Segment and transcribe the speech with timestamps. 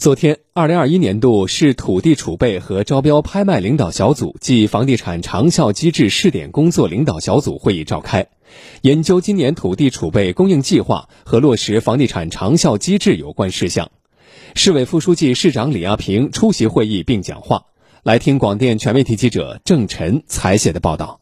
[0.00, 8.28] 昨天，二零二一年度市土地储备和招标拍卖领导小组暨房地产长效机制试点工作领导小组会议召开，
[8.80, 13.90] 研究今年土地储备供应计划和落实房地产长效机制有关事项。
[14.54, 17.64] 市委副书记、市长李亚平出席会议并讲话。
[18.02, 21.20] 来听广电全媒体记者郑晨采写的报道。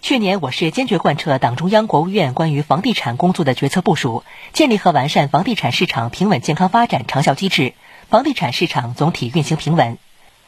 [0.00, 7.74] 去年，我市坚决贯彻党中央、国务院关于房地产工作的决策部署，建立和完善房地产市场平稳健康发展长效机制。
[8.08, 9.98] 房地产市场总体运行平稳。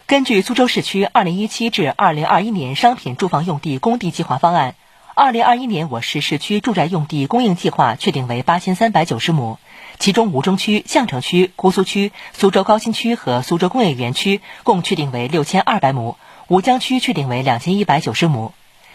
[0.07, 4.75] 根据苏州市区2017至2021年商品住房用地供地计划方案
[5.17, 9.59] ，2021年我市市区住宅用地供应计划确定为8390亩，
[9.99, 16.17] 其中吴中区、相城区、姑苏区、苏州高新区和苏州工业园区共确定为6200亩，
[16.49, 18.53] 吴江区确定为2190亩。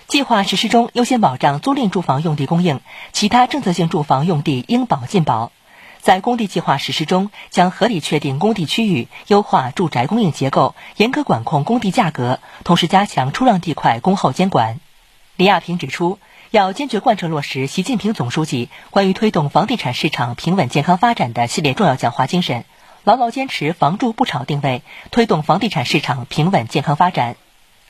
[0.08, 2.80] 计划实施中优先保障租赁住房用地供应，
[3.12, 5.52] 其他政策性住房用地应保尽保。
[6.02, 14.80] 在工地计划实施中，将合理确定工地区域，优化住宅供应结构，严格管控工地价格，同时加强出让地块供后监管。
[15.36, 16.18] 李亚平指出，
[16.50, 22.66] 要坚决贯彻落实习近平总书记关于推动房地产市场平稳健康发展的系列重要讲话精神，
[23.04, 27.36] 牢牢坚持房住不炒定位，推动房地产市场平稳健康发展。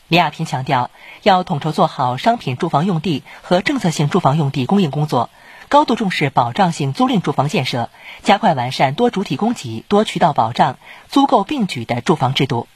[0.09, 0.91] 李亚平强调，
[1.23, 5.29] 要统筹做好商品住房用地和政策性住房用地供应工作。
[5.71, 7.89] 高度重视保障性租赁住房建设，
[8.23, 10.77] 加快完善多主体供给、多渠道保障、
[11.07, 12.67] 租购并举的住房制度。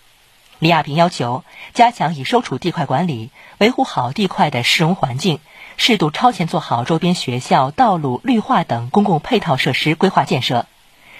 [0.59, 5.41] 李亚平要求加强已收储地块管理，维护好地块的市容环境，
[5.75, 10.65] 适度超前做好周边学校、道路、绿化等公共配套设施规划建设。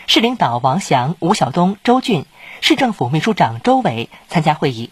[0.07, 2.23] 市领导王翔、吴晓东、周俊，
[2.61, 4.91] 市政府秘书长周伟参加会议。